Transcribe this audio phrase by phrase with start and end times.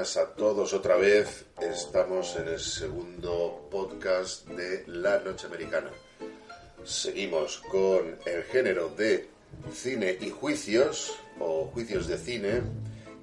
[0.00, 1.44] buenas a todos otra vez.
[1.60, 5.90] Estamos en el segundo podcast de La Noche Americana.
[6.84, 9.28] Seguimos con el género de
[9.70, 12.62] cine y juicios, o juicios de cine,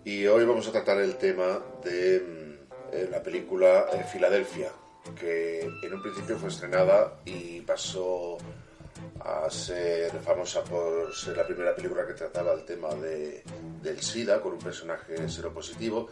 [0.05, 4.69] y hoy vamos a tratar el tema de mm, la película eh, Filadelfia,
[5.19, 8.37] que en un principio fue estrenada y pasó
[9.19, 13.43] a ser famosa por ser la primera película que trataba el tema de,
[13.81, 16.07] del SIDA con un personaje seropositivo,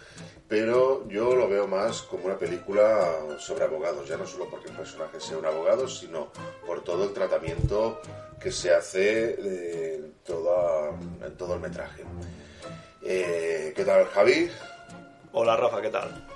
[0.47, 4.75] pero yo lo veo más como una película sobre abogados, ya no solo porque el
[4.75, 6.31] personaje sea un abogado, sino
[6.65, 8.01] por todo el tratamiento
[8.39, 10.89] que se hace en, toda,
[11.23, 12.03] en todo el metraje.
[13.01, 14.49] Eh, ¿Qué tal, Javi?
[15.31, 16.27] Hola, Rafa, ¿qué tal?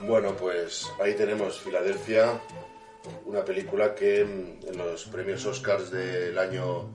[0.00, 2.40] Bueno, pues ahí tenemos Filadelfia,
[3.24, 6.90] una película que en los premios Oscars del año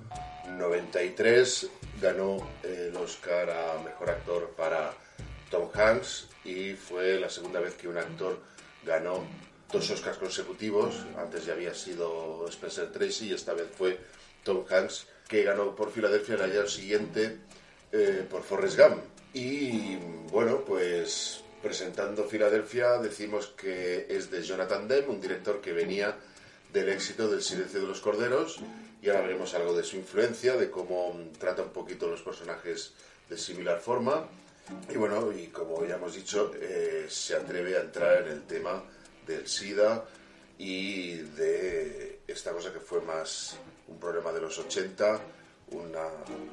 [0.49, 1.69] 93
[2.01, 4.93] ganó el Oscar a Mejor Actor para
[5.49, 8.39] Tom Hanks y fue la segunda vez que un actor
[8.85, 9.23] ganó
[9.71, 11.05] dos Oscars consecutivos.
[11.17, 13.99] Antes ya había sido Spencer Tracy y esta vez fue
[14.43, 17.39] Tom Hanks que ganó por Filadelfia el año siguiente
[17.91, 19.03] eh, por Forrest Gump.
[19.33, 19.97] Y
[20.31, 26.15] bueno, pues presentando Filadelfia, decimos que es de Jonathan Demme, un director que venía
[26.71, 28.59] del éxito del Silencio de los Corderos,
[29.01, 32.93] y ahora veremos algo de su influencia, de cómo trata un poquito los personajes
[33.27, 34.27] de similar forma.
[34.93, 38.83] Y bueno, y como ya hemos dicho, eh, se atreve a entrar en el tema
[39.25, 40.05] del SIDA
[40.59, 45.19] y de esta cosa que fue más un problema de los 80,
[45.71, 46.03] una,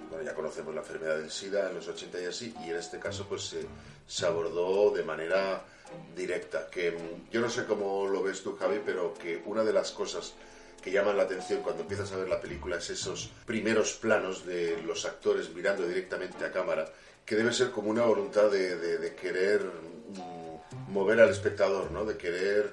[0.08, 2.98] bueno, ya conocemos la enfermedad del SIDA en los 80 y así, y en este
[2.98, 3.66] caso pues se,
[4.12, 5.64] se abordó de manera
[6.14, 9.72] directa, que mm, yo no sé cómo lo ves tú Javi, pero que una de
[9.72, 10.34] las cosas
[10.82, 14.82] que llaman la atención cuando empiezas a ver la película es esos primeros planos de
[14.82, 16.92] los actores mirando directamente a cámara,
[17.24, 22.04] que debe ser como una voluntad de, de, de querer mm, mover al espectador, ¿no?
[22.04, 22.70] De querer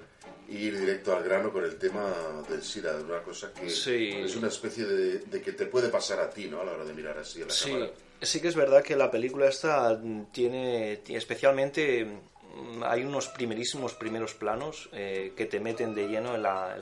[0.49, 2.13] ir directo al grano con el tema
[2.49, 4.11] del SIDA, de una cosa que Sí.
[4.13, 6.59] es una especie de, de que te puede pasar a ti, ¿no?
[6.59, 7.91] A la hora de mirar así a la Sí, cámara.
[8.21, 13.93] Sí que es verdad que la película esta mm, tiene, especialmente, mm, hay unos primerísimos
[13.93, 16.75] primeros planos eh, que te meten de lleno en la,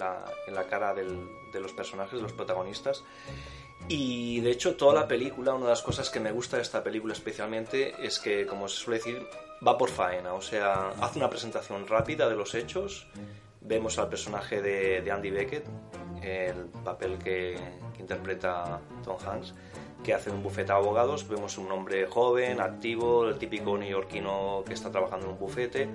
[0.47, 3.03] en la- cara de los personajes, de los protagonistas.
[3.87, 6.83] Y de hecho toda la película, una de las cosas que me gusta de esta
[6.83, 9.25] película especialmente es que, como se suele decir,
[9.65, 13.07] va por faena, o sea, hace una presentación rápida de los hechos,
[13.61, 15.65] vemos al personaje de, Andy Beckett,
[16.21, 17.57] el papel que
[17.99, 19.53] interpreta Tom Hanks,
[20.03, 24.73] que hace un bufete de abogados, vemos un hombre joven, activo, el típico neoyorquino que
[24.73, 25.87] está trabajando en un bufete.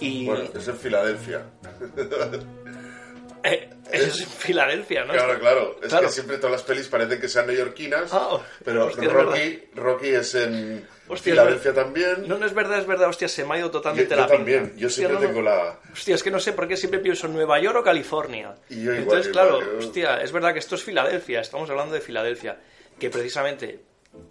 [0.00, 1.42] Y Bueno, es en Filadelfia.
[3.44, 5.12] eh, eso es en Filadelfia, ¿no?
[5.12, 5.76] Claro, claro.
[5.82, 6.06] Es Claro.
[6.06, 10.08] que siempre todas las pelis parecen que sean neoyorquinas, Ah, pero hostia, es Rocky, Rocky
[10.08, 12.24] es en Hostia, Filadelfia es también.
[12.28, 14.26] No, no es verdad, es verdad, hostia, se me ha ido yo, totalmente yo la
[14.26, 14.80] también, pinta.
[14.80, 15.78] yo Hostia, siempre no, tengo la...
[15.92, 18.54] Hostia, es que no sé por qué siempre pienso en Nueva York o California.
[18.70, 21.68] Y yo igual, Entonces, igual, claro, yo- hostia, es verdad que esto es Filadelfia, estamos
[21.68, 22.58] hablando de Filadelfia,
[23.02, 23.80] que precisamente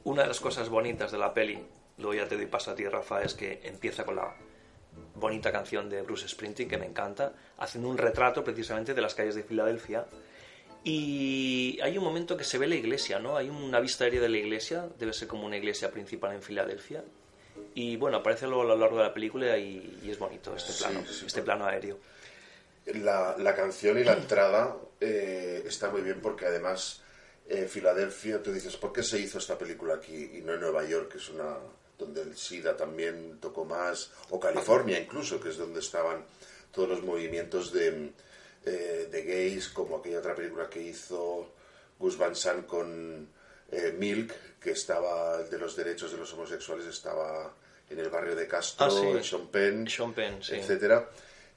[0.05, 1.59] una de las cosas bonitas de la peli,
[1.97, 4.33] luego ya te doy paso a ti, Rafa, es que empieza con la
[5.15, 9.35] bonita canción de Bruce Springsteen, que me encanta, haciendo un retrato precisamente de las calles
[9.35, 10.05] de Filadelfia.
[10.85, 13.35] Y hay un momento que se ve la iglesia, ¿no?
[13.35, 17.03] Hay una vista aérea de la iglesia, debe ser como una iglesia principal en Filadelfia.
[17.75, 20.71] Y bueno, aparece luego a lo largo de la película y, y es bonito este
[20.71, 21.99] Sí, plano, sí, este plano aéreo.
[22.85, 27.03] La, la canción y la entrada eh, está muy bien porque además
[27.53, 30.83] eh, Filadelfia, tú dices, ¿por qué se hizo esta película aquí y no en Nueva
[30.85, 31.57] York, que es una
[31.97, 36.25] donde el SIDA también tocó más, o California incluso, que es donde estaban
[36.71, 38.11] todos los movimientos de,
[38.65, 41.51] eh, de gays, como aquella otra película que hizo
[41.99, 43.27] Gus Van Sant con
[43.71, 47.53] eh, Milk, que estaba, de los derechos de los homosexuales, estaba
[47.89, 49.05] en el barrio de Castro, Ah, sí.
[49.05, 49.23] en
[49.89, 50.55] Sean Penn, sí.
[50.55, 51.09] etcétera.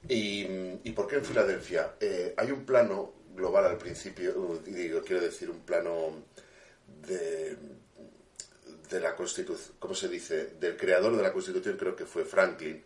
[0.07, 0.45] Y,
[0.83, 1.95] ¿Y por qué en Filadelfia?
[1.99, 6.23] Eh, hay un plano global al principio, uh, y digo, quiero decir, un plano
[7.07, 7.57] de,
[8.89, 10.51] de la Constitución, ¿cómo se dice?
[10.59, 12.83] Del creador de la Constitución, creo que fue Franklin,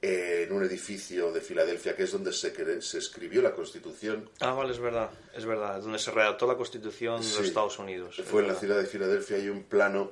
[0.00, 4.28] eh, en un edificio de Filadelfia, que es donde se, cre- se escribió la Constitución.
[4.40, 8.20] Ah, vale, es verdad, es verdad, donde se redactó la Constitución de los Estados Unidos.
[8.24, 10.10] Fue en la ciudad de Filadelfia, hay un plano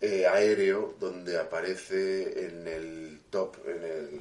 [0.00, 4.20] eh, aéreo donde aparece en el top, en, el-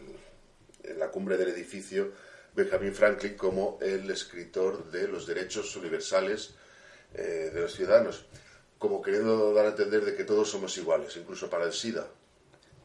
[0.92, 2.12] en la cumbre del edificio,
[2.56, 6.56] Benjamin Franklin como el escritor de los derechos universales
[7.14, 8.26] eh, de los ciudadanos,
[8.78, 12.08] como queriendo dar a entender de que todos somos iguales, incluso para el SIDA.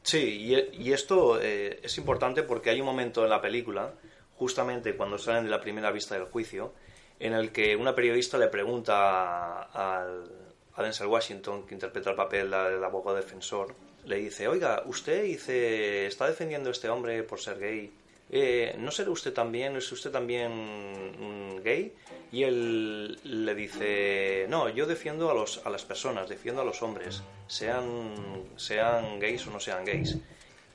[0.03, 3.95] Sí, y, esto eh, es importante porque hay un momento en la película,
[4.37, 6.75] justamente cuando salen de la primera vista del juicio,
[7.19, 10.31] en el que una periodista le pregunta al-
[10.75, 13.75] a Denzel Washington, que interpreta el papel del abogado defensor,
[14.05, 17.93] le dice, oiga, usted dice, está defendiendo a este hombre por ser gay.
[18.37, 21.95] Eh, ¿No será usted también, es usted también gay?
[22.33, 26.83] Y él le dice, no, yo defiendo a, los, a las personas, defiendo a los
[26.83, 28.13] hombres, sean,
[28.57, 30.17] sean gays o no sean gays.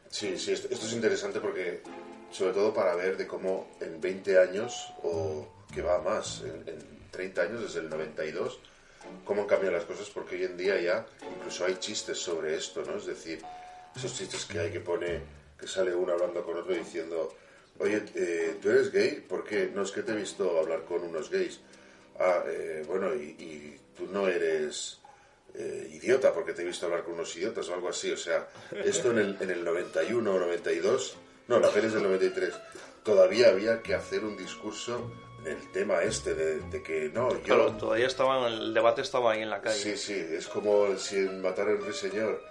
[0.09, 1.81] Sí, sí, esto, es interesante porque,
[2.31, 5.45] sobre todo para ver de cómo en 20 años, o
[5.75, 8.57] que va más, en, en 30 años, desde el 92,
[9.25, 12.85] cómo han cambiado las cosas, porque hoy en día ya incluso hay chistes sobre esto,
[12.85, 12.95] ¿no?
[12.95, 13.41] Es decir,
[13.94, 15.19] esos chistes que hay que pone,
[15.59, 17.35] que sale uno hablando con otro diciendo,
[17.80, 19.24] oye, eh, ¿tú eres gay?
[19.28, 19.72] ¿Por qué?
[19.74, 21.60] No es que te he visto hablar con unos gays.
[22.20, 25.00] Ah, eh, bueno, y, tú no eres
[25.54, 28.12] eh, idiota porque te he visto hablar con unos idiotas o algo así.
[28.12, 28.48] O sea,
[28.84, 31.18] esto en el, en el 91 o 92,
[31.48, 32.54] no, la peli es del 93,
[33.04, 35.12] todavía había que hacer un discurso
[35.46, 37.44] el tema este de, que no, yo...
[37.44, 39.78] Claro, todavía estaba, el debate estaba ahí en la calle.
[39.78, 42.42] Sí, sí, es como si Matar al Señor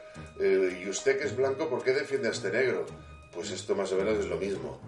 [0.41, 2.87] eh, ¿y usted que es blanco, por qué defiende a este negro?
[3.33, 4.81] Pues esto más o menos es lo mismo.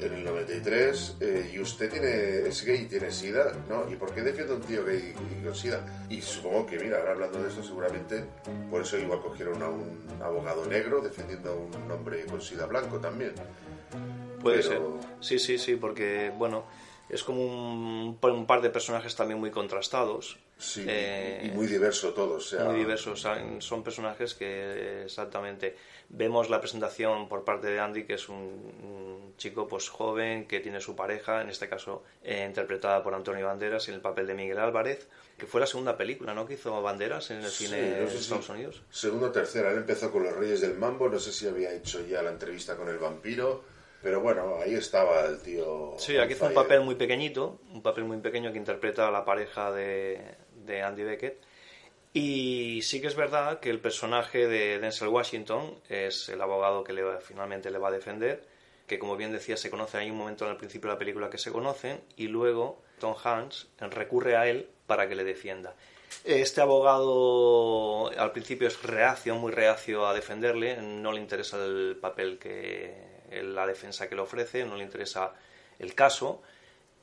[0.00, 3.52] En el 93, eh, ¿y usted tiene, es gay y tiene sida?
[3.68, 5.84] No, ¿y por qué defiende a un tío gay y con sida?
[6.08, 8.24] Y supongo que, mira, ahora hablando de esto, seguramente
[8.70, 13.00] por eso igual cogieron a un abogado negro defendiendo a un hombre con sida blanco
[13.00, 13.32] también.
[14.40, 14.80] Puede ser.
[15.20, 16.64] Sí, sí, sí, porque, bueno,
[17.08, 20.38] es como un, un, par de personajes también muy contrastados.
[20.58, 22.52] Sí, y eh, muy diverso todos.
[22.64, 23.24] Muy diversos.
[23.60, 25.76] Son personajes que exactamente
[26.08, 30.80] vemos la presentación por parte de Andy, que es un, chico pues joven que tiene
[30.80, 34.58] su pareja, en este caso eh, interpretada por Antonio Banderas en el papel de Miguel
[34.58, 35.06] Álvarez,
[35.36, 36.44] que fue la segunda película ¿no?
[36.44, 38.82] que hizo Banderas en el cine de Estados Unidos.
[38.90, 39.70] Segunda o tercera.
[39.70, 42.76] Él empezó con Los Reyes del Mambo, no sé si había hecho ya la entrevista
[42.76, 45.94] con el vampiro pero bueno, ahí estaba el tío.
[45.98, 49.24] Sí, aquí hace un papel muy pequeñito, un papel muy pequeño que interpreta a la
[49.24, 50.36] pareja de,
[50.68, 51.40] de Andy Beckett.
[52.12, 56.92] Y sí que es verdad que el personaje de Denzel Washington es el abogado que
[56.92, 58.44] le, finalmente le va a defender,
[58.86, 61.30] que como bien decía se conoce, hay un momento en el principio de la película
[61.30, 65.74] que se conocen y luego Tom Hanks recurre a él para que le defienda.
[66.24, 72.38] Este abogado al principio es reacio, muy reacio a defenderle, no le interesa el papel
[72.38, 72.94] que
[73.30, 75.34] la defensa que le ofrece, no le interesa
[75.78, 76.42] el caso.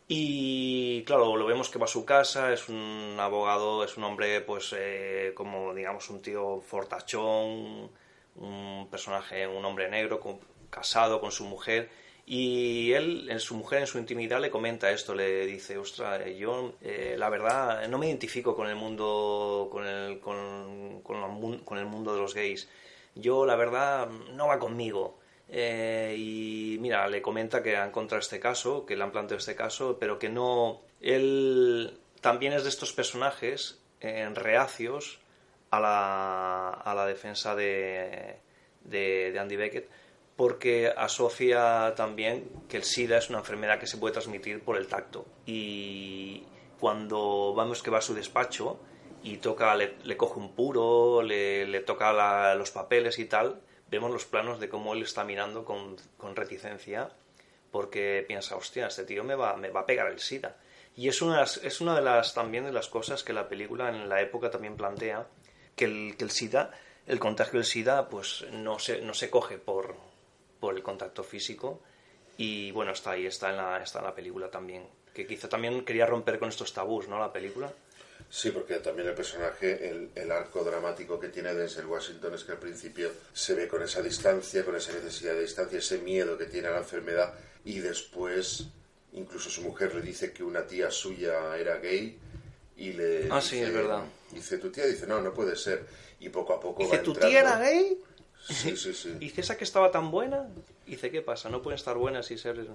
[0.08, 4.42] Y claro, lo vemos que va a su casa, es un abogado, es un hombre,
[4.42, 7.90] pues, eh, como digamos, un tío fortachón,
[8.36, 10.20] un personaje, un hombre negro,
[10.70, 11.90] casado con su mujer.
[12.28, 16.74] Y él, en su mujer, en su intimidad, le comenta esto, le dice, ostras, yo
[16.82, 22.14] eh, la verdad no me identifico con el mundo, con el, con, con el mundo
[22.14, 22.70] de los gays.
[23.16, 25.20] Yo, la verdad, no va conmigo.
[25.48, 26.45] Eh, y
[27.10, 30.30] le comenta que ha encontrado este caso, que le han planteado este caso, pero que
[30.30, 30.82] no.
[31.02, 35.20] Él también es de estos personajes en eh, reacios
[35.72, 38.38] a la, a la defensa de,
[38.84, 39.90] de, Andy Beckett,
[40.36, 44.88] porque asocia también que el SIDA es una enfermedad que se puede transmitir por el
[44.88, 45.26] tacto.
[45.46, 46.44] Y
[46.80, 48.80] cuando vamos que va a su despacho
[49.24, 54.26] y toca, le, coge un puro, le, le toca los papeles y tal, vemos los
[54.26, 57.10] planos de cómo él está mirando con, con reticencia
[57.76, 60.56] porque piensa, hostia, este tío me va, me va a pegar el SIDA.
[60.96, 64.08] Y es una, es una de las también de las cosas que la película en
[64.08, 65.28] la época también plantea,
[65.76, 66.72] que el, que el SIDA,
[67.06, 69.94] el contagio del SIDA, pues no se, no se coge por,
[70.62, 71.82] por el contacto físico.
[72.38, 74.88] Y bueno, está ahí, está en la, está en la película también.
[75.14, 77.20] Que quizá también quería romper con estos tabús, ¿no?
[77.20, 77.74] La película.
[78.30, 82.58] Sí, porque también el personaje, el, arco dramático que tiene Denzel Washington es que al
[82.58, 86.68] principio se ve con esa distancia, con esa necesidad de distancia, ese miedo que tiene
[86.68, 88.66] a la enfermedad y después
[89.14, 92.18] incluso su mujer le dice que una tía suya era gay
[92.78, 94.04] y le ah sí es verdad.
[94.32, 95.86] dice tu tía dice no no puede ser
[96.20, 97.98] y poco a poco dice tu tía era gay
[98.48, 99.14] sí sí sí.
[99.14, 100.48] Dice esa que estaba tan buena
[100.86, 102.68] dice qué pasa no pueden estar buenas y ser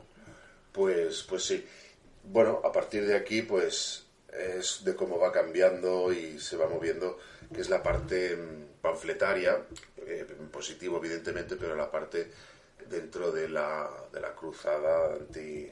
[0.72, 1.64] pues pues sí.
[2.24, 7.18] Bueno a partir de aquí pues es de cómo va cambiando y se va moviendo,
[7.52, 9.58] que es la parte mm, panfletaria,
[10.06, 12.30] eh, positivo evidentemente, pero la parte
[12.88, 15.70] dentro de la, de la cruzada anti,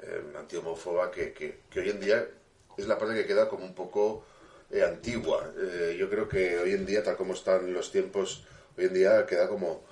[0.00, 2.26] eh, antihomófoba que, que, hoy en día
[2.76, 4.24] es la parte que queda como un poco
[4.70, 5.52] eh, antigua.
[5.58, 8.44] Eh, yo creo que hoy en día, tal como están los tiempos,
[8.76, 9.84] hoy en día queda como,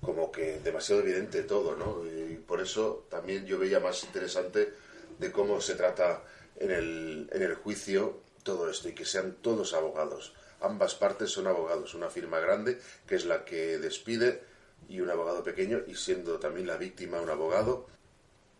[0.00, 2.04] como que demasiado evidente todo, ¿no?
[2.06, 4.72] Y por eso también yo veía más interesante
[5.18, 6.22] de cómo se trata
[6.58, 10.34] en el, en el juicio todo esto y que sean todos abogados.
[10.60, 14.42] Ambas partes son abogados, una firma grande que es la que despide
[14.88, 17.86] y un abogado pequeño y siendo también la víctima un abogado.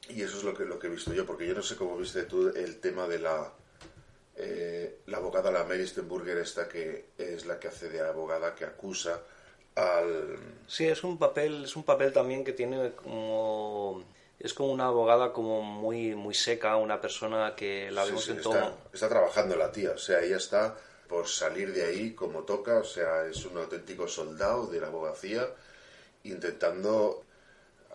[0.09, 1.97] Y eso es lo que, lo que he visto yo, porque yo no sé cómo
[1.97, 3.53] viste tú el tema de la,
[4.37, 8.65] eh, la abogada, la Mary Stenburger, esta que es la que hace de abogada que
[8.65, 9.21] acusa
[9.75, 10.39] al...
[10.67, 14.05] Sí, es un papel, es un papel también que tiene como
[14.41, 18.79] es como una abogada como muy muy seca, una persona que la vemos en todo.
[18.93, 20.77] Está, trabajando la tía, o sea, ella está
[21.09, 25.49] por salir de ahí como toca, o sea, es un auténtico soldado de la abogacía
[26.25, 27.25] intentando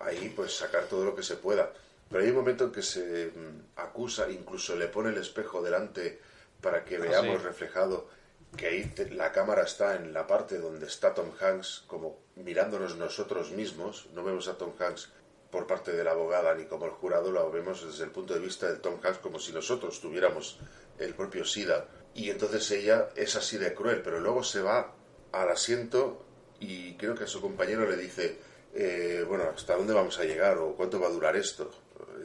[0.01, 1.71] ahí pues sacar todo lo que se pueda.
[2.09, 6.19] Pero hay un momento en que se mm, acusa, incluso le pone el espejo delante
[6.61, 8.07] para que ah, veamos reflejado
[8.57, 13.51] que ahí la cámara está en la parte donde está Tom Hanks, como mirándonos nosotros
[13.51, 15.09] mismos, no vemos a Tom Hanks
[15.53, 18.39] por parte de la abogada ni como el jurado, lo vemos desde el punto de
[18.39, 20.57] vista de Tom Hanks como si nosotros tuviéramos
[20.97, 21.85] el propio SIDA.
[22.15, 24.95] Y entonces ella es así de cruel, pero luego se va
[25.31, 26.25] al asiento
[26.59, 28.39] y creo que a su compañero le dice,
[28.73, 31.69] eh, bueno, ¿hasta dónde vamos a llegar o cuánto va a durar esto?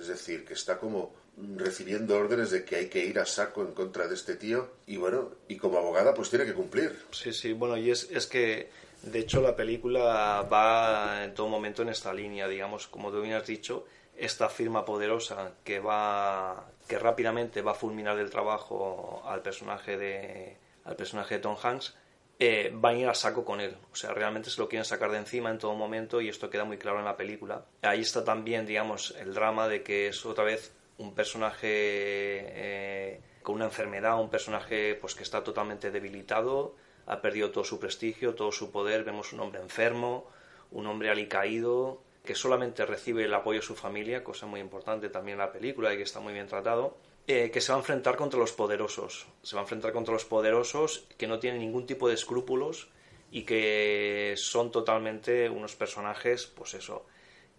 [0.00, 1.14] Es decir, que está como
[1.56, 4.96] recibiendo órdenes de que hay que ir a saco en contra de este tío y
[4.96, 6.98] bueno, y como abogada pues tiene que cumplir.
[7.10, 8.70] Sí, sí, bueno, y es, es que
[9.02, 13.34] de hecho la película va en todo momento en esta línea, digamos, como tú bien
[13.34, 13.86] has dicho,
[14.16, 20.56] esta firma poderosa que va que rápidamente va a fulminar el trabajo al personaje de
[20.84, 21.94] al personaje de Tom Hanks
[22.40, 23.76] eh, van a ir a saco con él.
[23.92, 26.64] O sea, realmente se lo quieren sacar de encima en todo momento y esto queda
[26.64, 27.64] muy claro en la película.
[27.82, 33.56] Ahí está también, digamos, el drama de que es otra vez un personaje eh, con
[33.56, 36.76] una enfermedad, un personaje pues que está totalmente debilitado,
[37.08, 39.02] ha perdido todo su prestigio, todo su poder.
[39.02, 40.30] Vemos un hombre enfermo,
[40.70, 45.40] un hombre alicaído, que solamente recibe el apoyo de su familia, cosa muy importante también
[45.40, 46.96] en la película y que está muy bien tratado
[47.30, 49.26] eh, que se va a enfrentar contra los poderosos.
[49.42, 52.88] Se va a enfrentar contra los poderosos que no tienen ningún tipo de escrúpulos
[53.30, 57.04] y que son totalmente unos personajes, pues eso,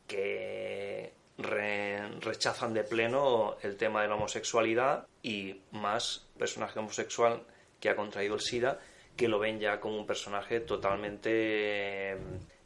[0.08, 7.44] que rechazan de pleno el tema de la homosexualidad y más personaje homosexual
[7.80, 8.80] que ha contraído el SIDA,
[9.20, 12.16] que lo ven ya como un personaje totalmente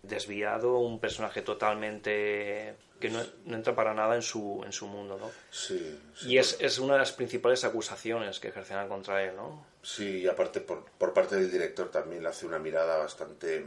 [0.04, 5.32] desviado, un personaje totalmente que no, entra para nada en su, en su mundo, ¿no?
[5.50, 6.00] Sí.
[6.28, 9.66] y es, es, una de las principales acusaciones que ejercerán contra él, ¿no?
[9.82, 13.66] Sí, y aparte por, por parte del director también le hace una mirada bastante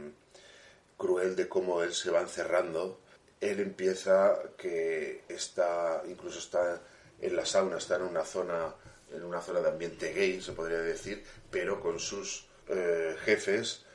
[0.95, 3.01] cruel de cómo él se va encerrando.
[3.41, 6.81] Él empieza que está, incluso está
[7.19, 8.73] en la sauna, está en una zona,
[9.13, 13.85] en una zona de ambiente gay, se podría decir, pero con sus eh, jefes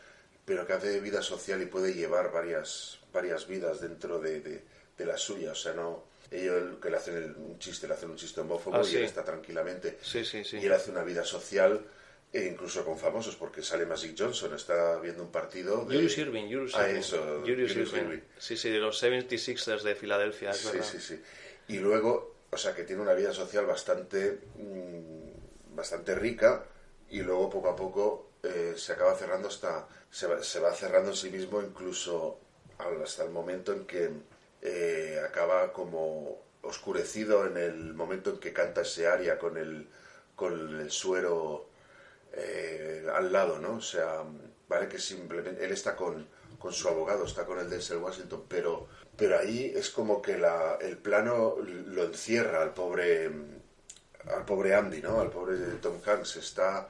[0.44, 5.16] pero que hace vida social y puede llevar varias, varias vidas dentro de, de, la
[5.16, 5.52] suya.
[5.52, 6.04] O sea, no.
[6.30, 9.22] Ellos que le hacen un chiste, le hacen un chiste homófobo ah, y él está
[9.22, 9.98] tranquilamente.
[10.00, 10.58] Sí, sí, sí.
[10.58, 11.84] Y él hace una vida social
[12.32, 15.96] e incluso con famosos, porque sale Magic Johnson, está viendo un partido de...
[15.96, 18.20] Julius Irving, Julius ah, eso, Julius, Irving.
[18.38, 21.20] Sí, sí, de los 76ers de Filadelfia, sí, Sí, sí,
[21.68, 26.64] Y luego, o sea, que tiene una vida social bastante, mm, bastante rica
[27.10, 31.10] y luego poco a poco eh, se acaba cerrando hasta se va, se va, cerrando
[31.10, 32.40] en sí mismo incluso
[32.78, 34.10] hasta el momento en que
[34.60, 39.88] eh, acaba como oscurecido en el momento en que canta ese aria con el
[40.34, 41.68] con el suero
[42.32, 44.24] eh, al lado no o sea
[44.68, 46.26] vale que simplemente él está con,
[46.58, 50.78] con su abogado está con el Denzel Washington pero pero ahí es como que la,
[50.80, 53.30] el plano lo encierra al pobre
[54.26, 56.88] al pobre Andy no al pobre Tom Hanks está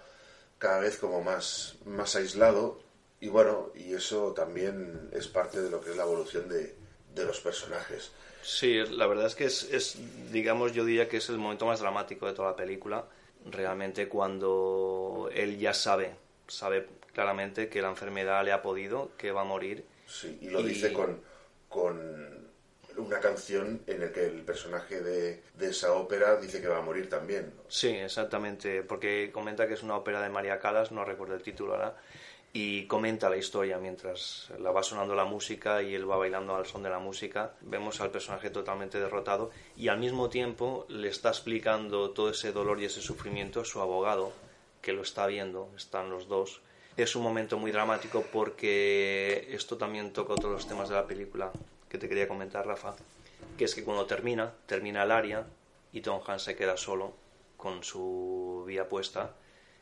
[0.62, 2.78] cada vez como más, más aislado
[3.18, 6.76] y bueno, y eso también es parte de lo que es la evolución de,
[7.12, 8.12] de los personajes.
[8.42, 9.96] Sí, la verdad es que es, es,
[10.30, 13.06] digamos, yo diría que es el momento más dramático de toda la película,
[13.50, 16.14] realmente cuando él ya sabe,
[16.46, 19.84] sabe claramente que la enfermedad le ha podido, que va a morir.
[20.06, 21.20] Sí, y lo dice con,
[21.68, 22.51] con
[22.96, 26.82] una canción en la que el personaje de, de, esa ópera dice que va a
[26.82, 27.52] morir también.
[27.68, 31.74] Sí, exactamente, porque comenta que es una ópera de María Calas, no recuerdo el título
[31.74, 31.96] ahora,
[32.54, 36.66] y comenta la historia mientras la va sonando la música y él va bailando al
[36.66, 37.54] son de la música.
[37.62, 42.80] Vemos al personaje totalmente derrotado y al mismo tiempo le está explicando todo ese dolor
[42.80, 44.32] y ese sufrimiento a su abogado,
[44.82, 46.60] que lo está viendo, están los dos.
[46.98, 51.50] Es un momento muy dramático porque esto también toca otros los temas de la película
[51.92, 52.94] que te quería comentar, Rafa,
[53.58, 55.46] que es que cuando termina, termina el área
[55.92, 57.12] y Tom Hanks se queda solo
[57.58, 59.34] con su vía puesta,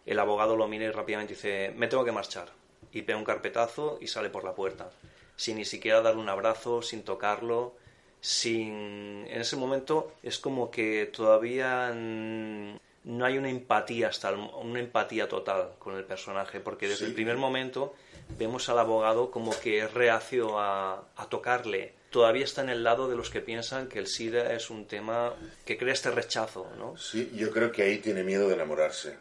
[0.05, 2.49] el abogado lo mira y rápidamente dice, me tengo que marchar.
[2.91, 4.91] Y pega un carpetazo y sale por la puerta,
[5.37, 7.77] sin ni siquiera darle un abrazo, sin tocarlo,
[8.21, 9.25] sin...
[9.29, 15.75] En ese momento es como que todavía no hay una empatía hasta una empatía total
[15.79, 17.95] con el personaje, porque desde el primer momento
[18.37, 23.09] vemos al abogado como que es reacio a, a tocarle todavía está en el lado
[23.09, 26.97] de los que piensan que el SIDA es un tema que crea este rechazo, ¿no?
[26.97, 29.17] Sí, yo creo que ahí tiene miedo de enamorarse.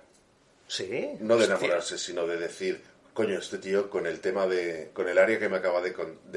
[0.67, 1.11] Sí.
[1.19, 2.81] No de enamorarse, sino de decir,
[3.13, 5.93] coño, este tío con el tema de, con el área que me acaba de,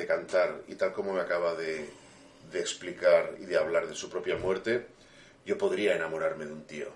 [0.06, 1.88] cantar y tal como me acaba de,
[2.50, 4.86] de explicar y de hablar de su propia muerte,
[5.44, 6.88] yo podría enamorarme de un tío.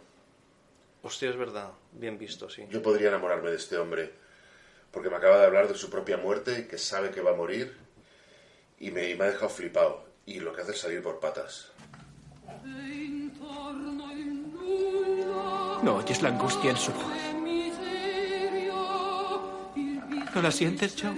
[1.03, 1.71] Hostia, es verdad.
[1.93, 2.67] Bien visto, sí.
[2.71, 4.13] Yo podría enamorarme de este hombre
[4.91, 7.86] porque me acaba de hablar de su propia muerte, que sabe que va a morir
[8.79, 10.05] y me, me ha dejado flipado.
[10.27, 11.71] Y lo que hace es salir por patas.
[15.83, 17.05] ¿No oyes la angustia en su voz?
[20.35, 21.11] ¿No la sientes, Joe?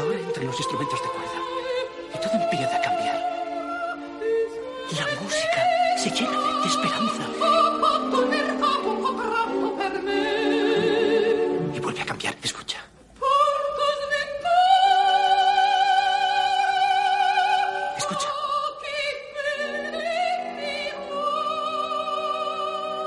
[0.00, 1.17] Ahora entran los instrumentos de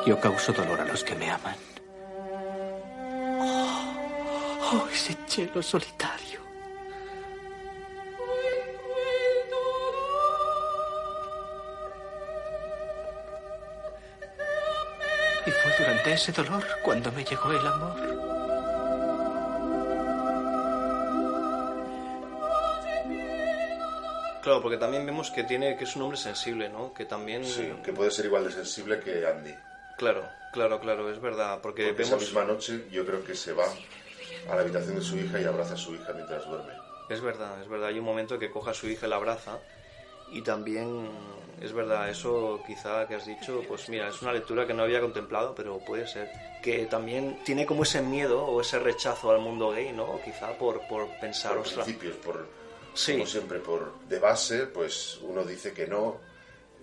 [0.05, 1.55] Yo causo dolor a los que me aman.
[3.39, 3.93] Oh,
[4.73, 6.41] oh, ese cielo solitario.
[15.45, 18.31] Y fue durante ese dolor cuando me llegó el amor.
[24.41, 26.91] Claro, porque también vemos que tiene que es un hombre sensible, ¿no?
[26.93, 29.53] Que también Sí, que puede ser igual de sensible que Andy.
[30.01, 33.53] Claro, claro, claro, es verdad, porque, Porque esa vemos misma noche yo creo que se
[33.53, 33.67] va
[34.49, 36.73] a la habitación de su hija y abraza a su hija mientras duerme.
[37.07, 37.89] Es verdad, es verdad.
[37.89, 39.59] Hay un momento que coja a su hija y la abraza.
[40.31, 41.07] Y también
[41.61, 45.01] es verdad, eso quizá que has dicho, pues mira, es una lectura que no había
[45.01, 46.31] contemplado, pero puede ser.
[46.63, 50.19] Que también tiene como ese miedo o ese rechazo al mundo gay, ¿no?
[50.25, 52.47] Quizá por, por pensar, Por principios, por,
[52.95, 53.13] Sí.
[53.13, 56.17] como siempre, por de base, pues uno dice que no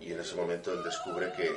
[0.00, 1.50] y en ese momento él descubre que,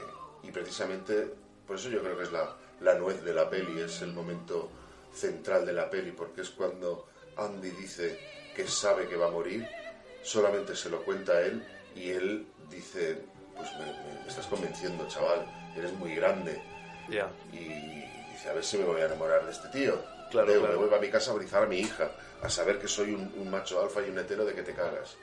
[0.44, 1.30] y precisamente,
[1.72, 4.70] por eso yo creo que es la, la nuez de la peli, es el momento
[5.16, 7.08] central de la peli, porque es cuando
[7.38, 8.20] Andy dice
[8.54, 9.66] que sabe que va a morir,
[10.22, 13.22] solamente se lo cuenta a él y él dice,
[13.56, 15.46] pues me, me- me estás convenciendo, chaval,
[15.78, 16.62] eres muy grande.
[17.54, 17.60] Y
[18.34, 19.98] dice, a ver si me voy a enamorar de este tío.
[20.30, 20.48] Claro.
[20.68, 22.12] Me voy a mi casa a brizar a mi hija,
[22.44, 25.16] a saber que soy un, un macho alfa y un hetero de que te cagas.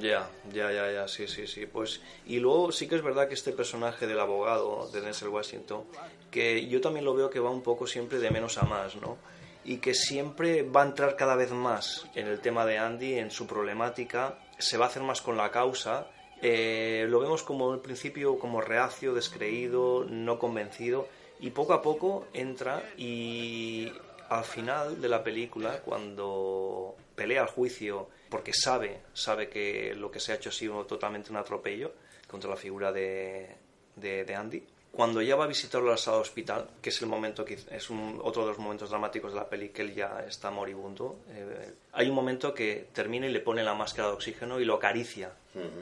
[0.00, 1.66] Ya, ya, ya, ya, sí, sí, sí.
[1.66, 5.84] Pues, y luego sí que es verdad que este personaje del abogado de Denzel Washington,
[6.30, 9.16] que yo también lo veo que va un poco siempre de menos a más, ¿no?
[9.64, 13.30] Y que siempre va a entrar cada vez más en el tema de Andy, en
[13.30, 16.08] su problemática, se va a hacer más con la causa.
[16.42, 21.08] Eh, lo vemos como al principio como reacio, descreído, no convencido,
[21.40, 23.90] y poco a poco entra y
[24.28, 30.20] al final de la película, cuando pelea al juicio, porque sabe, sabe que lo que
[30.20, 31.92] se ha hecho ha sido totalmente un atropello
[32.28, 33.54] contra la figura de,
[33.96, 34.62] de, de Andy,
[34.92, 38.42] cuando ya va a visitarlo al hospital, que es el momento que es un- otro
[38.42, 42.14] de los momentos dramáticos de la peli, que él ya está moribundo, eh, hay un
[42.14, 45.32] momento que termina y le pone la máscara de oxígeno y lo acaricia,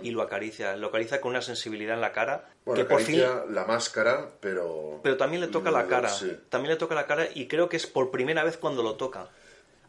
[0.02, 3.20] y lo acaricia, lo acaricia con una sensibilidad en la cara, Bueno, que por fin
[3.50, 5.00] la máscara, pero...
[5.02, 6.08] pero también le toca la lo- cara.
[6.08, 6.30] sí.
[6.48, 9.28] También le toca la cara y creo que es por primera vez cuando lo toca.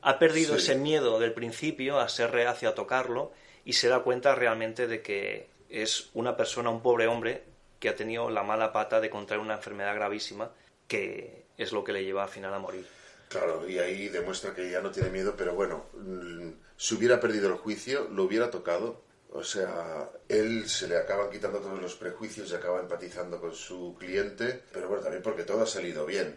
[0.07, 0.59] Ha perdido Sí.
[0.71, 3.31] ese miedo del principio a ser reacio a tocarlo
[3.65, 7.43] y se da cuenta realmente de que es una persona, un pobre hombre,
[7.79, 10.51] que ha tenido la mala pata de contraer una enfermedad gravísima
[10.87, 12.85] que es lo que le lleva al final a morir.
[13.29, 17.47] Claro, y ahí demuestra que ya no tiene miedo, pero bueno, mm, si hubiera perdido
[17.49, 19.01] el juicio, lo hubiera tocado.
[19.31, 23.95] O sea, él se le acaban quitando todos los prejuicios y acaba empatizando con su
[23.99, 26.35] cliente, pero bueno, también porque todo ha salido bien.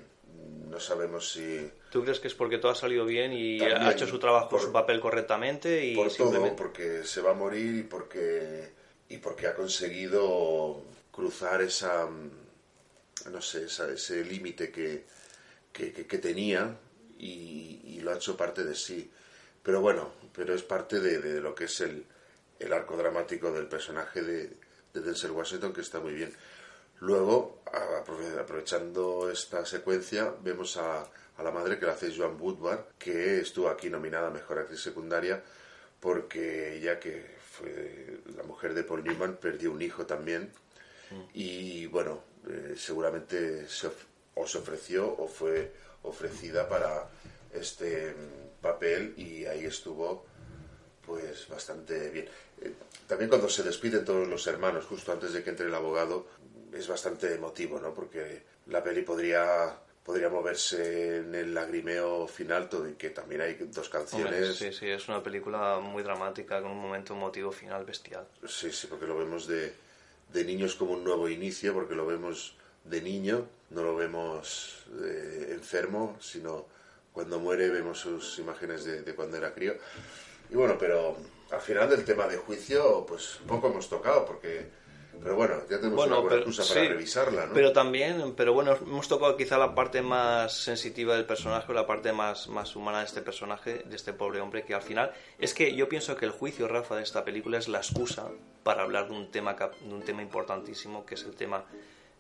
[0.69, 3.93] No sabemos si ¿Tú crees que es porque todo ha salido bien y También, ha
[3.93, 7.75] hecho su trabajo, por- su papel correctamente y por todo, porque se va a morir
[7.77, 8.71] y porque
[9.09, 12.31] y porque ha conseguido cruzar esa mm,
[13.33, 15.05] no sé esa- ese límite que,
[15.73, 16.77] que, que- que tenía
[17.19, 19.11] y, y lo ha hecho parte de sí.
[19.63, 22.05] Pero bueno pero es parte de, de lo que es el,
[22.61, 24.51] el arco dramático del personaje de,
[24.95, 26.33] de Denzel Washington que está muy bien
[27.01, 27.63] luego
[28.41, 31.03] aprovechando esta secuencia vemos a,
[31.37, 34.81] a la madre que la hace Joan Woodward que estuvo aquí nominada a mejor actriz
[34.81, 35.43] secundaria
[36.01, 40.53] porque ella que fue la mujer de Paul Newman perdió un hijo también.
[41.35, 43.91] Y bueno eh, seguramente se
[44.35, 47.09] o se ofreció o fue ofrecida para
[47.53, 50.25] este mm, papel y ahí estuvo
[51.05, 52.29] pues bastante bien.
[52.61, 52.73] Eh,
[53.07, 56.27] también cuando se despiden todos los hermanos justo antes de que entre el abogado
[56.73, 59.75] es bastante emotivo no porque la peli podría
[60.09, 64.73] podría moverse en el lagrimeo final todo y que también hay dos Hombre, canciones sí,
[64.73, 68.27] sí, es una película muy dramática con un momento emotivo final bestial.
[68.47, 69.71] Sí, sí, porque lo vemos de,
[70.33, 75.51] de niños como un nuevo inicio, porque lo vemos de niño, no lo vemos eh,
[75.51, 76.65] enfermo, sino
[77.13, 79.75] cuando muere vemos sus imágenes de, de cuando era crío.
[80.49, 81.19] Y bueno, pero
[81.51, 84.71] al final del tema de juicio, pues poco hemos tocado, porque
[85.23, 87.53] pero bueno, ya tenemos Bueno, una buena pero- excusa para revisarla, ¿no?
[87.55, 91.87] Pero también, pero bueno, hemos tocado quizá la parte más sensitiva del personaje, o la
[91.87, 95.55] parte más, más humana de este personaje, de este pobre hombre, que al final es
[95.55, 98.29] que yo pienso que el juicio, Rafa, de esta película es la excusa
[98.63, 101.65] para hablar de un tema, de un tema importantísimo, que es el tema,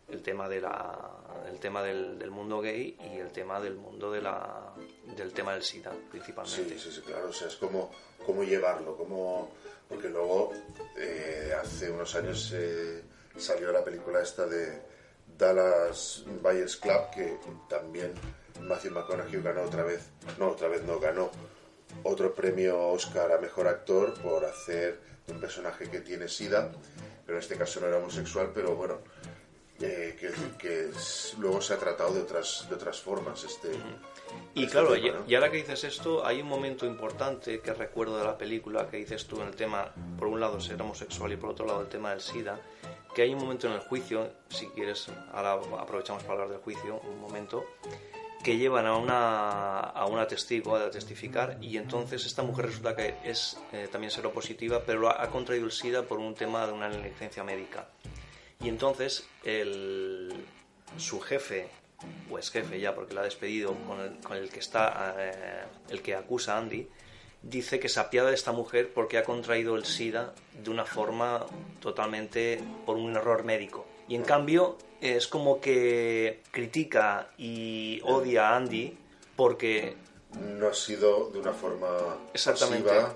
[0.09, 1.11] el tema de la,
[1.51, 4.73] el tema del, del mundo gay y el tema del mundo de la,
[5.17, 6.79] del tema del SIDA, principalmente.
[6.79, 7.29] Sí, sí, sí, claro.
[7.29, 7.91] O sea, es como
[8.25, 9.51] cómo llevarlo, cómo...
[9.89, 10.53] Porque luego,
[10.99, 13.03] eh, hace unos años eh,
[13.39, 14.83] salió la película esta de
[15.39, 17.39] Dallas Buyers Club, que
[17.71, 18.13] también
[18.61, 21.31] Matthew McConaughey ganó otra vez, no, otra vez no, ganó
[22.03, 26.71] otro premio Oscar a Mejor Actor por hacer un personaje que tiene SIDA,
[27.25, 28.99] pero en este caso no era homosexual, pero bueno,
[29.81, 30.17] eh,
[30.59, 33.71] que es- luego se ha tratado de otras, de otras formas este...
[34.55, 35.25] Y este claro, tema, y, ¿no?
[35.27, 38.99] y ahora que dices esto, hay un momento importante que recuerdo de la película que
[38.99, 41.89] dices tú en el tema, por un lado ser homosexual y por otro lado el
[41.89, 42.61] tema del SIDA,
[43.15, 47.01] que hay un momento en el juicio, si quieres, ahora aprovechamos para hablar del juicio,
[47.09, 47.65] un momento,
[48.45, 53.17] que llevan a una, a una testigo a testificar y entonces esta mujer resulta que
[53.25, 56.89] es eh, también seropositiva, pero ha, ha contraído el SIDA por un tema de una
[56.89, 57.89] negligencia médica.
[58.61, 60.33] Y entonces el,
[60.97, 61.69] su jefe,
[62.31, 65.65] o ex jefe ya, porque la ha despedido, con el, con el que está, eh,
[65.91, 66.89] el que acusa a Andy,
[67.43, 71.47] dice que se apiada de esta mujer porque ha contraído el SIDA de una forma
[71.81, 73.87] totalmente por un error médico.
[74.09, 78.97] Y en cambio es como que critica y odia a Andy
[79.37, 79.97] porque
[80.59, 81.89] no ha sido de una forma
[82.35, 82.89] Exactamente.
[82.89, 83.15] pasiva,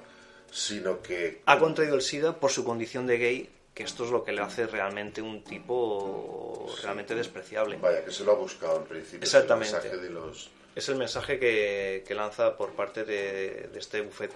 [0.50, 4.22] sino que ha contraído el SIDA por su condición de gay, que esto es lo
[4.24, 7.76] que le hace realmente un tipo realmente despreciable.
[7.76, 9.72] vaya que se lo ha buscado en principio es el Exactamente.
[9.72, 14.34] mensaje de los Es el mensaje que, que lanza por parte de, de este, bufete,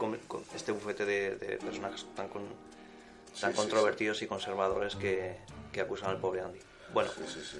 [0.54, 2.48] este bufete de, de personajes tan, con-
[3.40, 5.36] tan sí, controvertidos y conservadores que,
[5.72, 6.60] que acusan al pobre Andy.
[6.92, 7.58] Bueno, sí, sí, sí.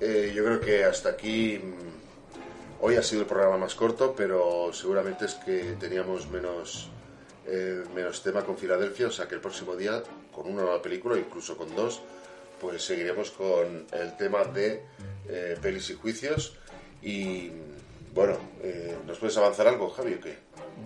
[0.00, 4.72] Eh, yo creo que hasta aquí mm, hoy ha sido el programa más corto pero
[4.72, 6.88] seguramente es que teníamos menos
[7.46, 11.18] eh, menos tema con Filadelfia o sea que el próximo día con una nueva película
[11.18, 12.00] incluso con dos
[12.60, 14.82] pues seguiremos con el tema de
[15.28, 16.56] eh, pelis y juicios
[17.02, 17.50] y
[18.14, 20.36] bueno eh, ¿nos puedes avanzar algo Javi o qué?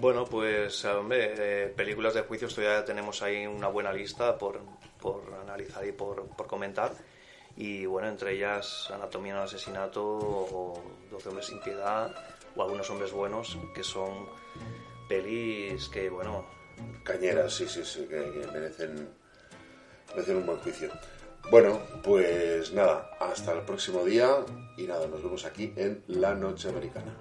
[0.00, 4.60] bueno pues hombre, eh, películas de juicios todavía tenemos ahí una buena lista por,
[5.00, 6.92] por analizar y por, por comentar.
[7.56, 12.14] Y bueno, entre ellas Anatomía de un asesinato o 12 hombres sin piedad
[12.54, 14.26] o Algunos hombres buenos, que son
[15.08, 16.44] pelis que, bueno,
[17.02, 19.08] Cañeras, sí, sí, sí, que, que merecen,
[20.16, 20.90] merecen un buen juicio.
[21.50, 24.28] Bueno, pues nada, hasta el próximo día
[24.76, 27.14] y nada, nos vemos aquí en La Noche Americana.